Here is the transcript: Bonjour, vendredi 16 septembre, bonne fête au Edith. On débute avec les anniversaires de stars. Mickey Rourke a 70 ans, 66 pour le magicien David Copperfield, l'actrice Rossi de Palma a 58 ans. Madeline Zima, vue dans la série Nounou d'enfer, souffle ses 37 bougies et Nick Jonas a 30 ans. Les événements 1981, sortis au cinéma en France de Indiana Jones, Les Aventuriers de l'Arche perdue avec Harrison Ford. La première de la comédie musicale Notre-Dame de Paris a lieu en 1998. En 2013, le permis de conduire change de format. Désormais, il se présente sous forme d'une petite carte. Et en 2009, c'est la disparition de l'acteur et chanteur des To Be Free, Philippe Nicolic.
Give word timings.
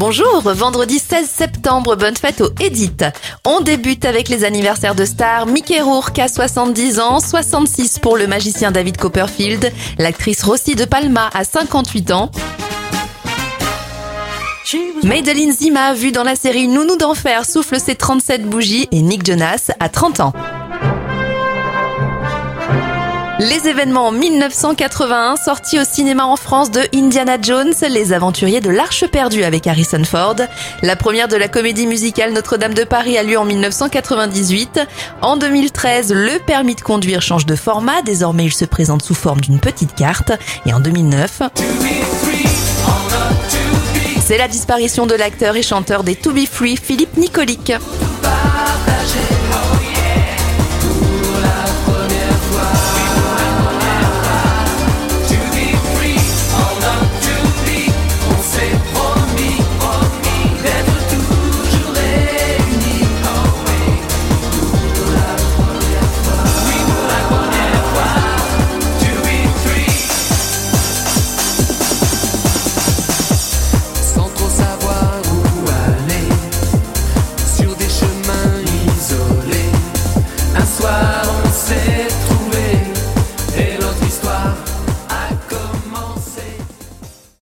Bonjour, 0.00 0.40
vendredi 0.40 0.98
16 0.98 1.28
septembre, 1.28 1.94
bonne 1.94 2.16
fête 2.16 2.40
au 2.40 2.48
Edith. 2.58 3.04
On 3.44 3.60
débute 3.60 4.06
avec 4.06 4.30
les 4.30 4.44
anniversaires 4.44 4.94
de 4.94 5.04
stars. 5.04 5.44
Mickey 5.44 5.78
Rourke 5.78 6.18
a 6.18 6.26
70 6.26 7.00
ans, 7.00 7.20
66 7.20 7.98
pour 7.98 8.16
le 8.16 8.26
magicien 8.26 8.70
David 8.70 8.96
Copperfield, 8.96 9.70
l'actrice 9.98 10.42
Rossi 10.42 10.74
de 10.74 10.86
Palma 10.86 11.28
a 11.34 11.44
58 11.44 12.12
ans. 12.12 12.30
Madeline 15.02 15.52
Zima, 15.52 15.92
vue 15.92 16.12
dans 16.12 16.24
la 16.24 16.34
série 16.34 16.66
Nounou 16.66 16.96
d'enfer, 16.96 17.44
souffle 17.44 17.78
ses 17.78 17.94
37 17.94 18.46
bougies 18.46 18.88
et 18.92 19.02
Nick 19.02 19.26
Jonas 19.26 19.70
a 19.80 19.90
30 19.90 20.20
ans. 20.20 20.32
Les 23.40 23.68
événements 23.68 24.12
1981, 24.12 25.36
sortis 25.36 25.80
au 25.80 25.84
cinéma 25.84 26.26
en 26.26 26.36
France 26.36 26.70
de 26.70 26.82
Indiana 26.94 27.38
Jones, 27.40 27.72
Les 27.88 28.12
Aventuriers 28.12 28.60
de 28.60 28.68
l'Arche 28.68 29.06
perdue 29.06 29.44
avec 29.44 29.66
Harrison 29.66 30.04
Ford. 30.04 30.36
La 30.82 30.94
première 30.94 31.26
de 31.26 31.36
la 31.36 31.48
comédie 31.48 31.86
musicale 31.86 32.34
Notre-Dame 32.34 32.74
de 32.74 32.84
Paris 32.84 33.16
a 33.16 33.22
lieu 33.22 33.38
en 33.38 33.46
1998. 33.46 34.80
En 35.22 35.38
2013, 35.38 36.12
le 36.12 36.38
permis 36.44 36.74
de 36.74 36.82
conduire 36.82 37.22
change 37.22 37.46
de 37.46 37.56
format. 37.56 38.02
Désormais, 38.02 38.44
il 38.44 38.52
se 38.52 38.66
présente 38.66 39.02
sous 39.02 39.14
forme 39.14 39.40
d'une 39.40 39.58
petite 39.58 39.94
carte. 39.94 40.32
Et 40.66 40.74
en 40.74 40.80
2009, 40.80 41.40
c'est 44.22 44.36
la 44.36 44.48
disparition 44.48 45.06
de 45.06 45.14
l'acteur 45.14 45.56
et 45.56 45.62
chanteur 45.62 46.04
des 46.04 46.14
To 46.14 46.32
Be 46.32 46.44
Free, 46.44 46.76
Philippe 46.76 47.16
Nicolic. 47.16 47.72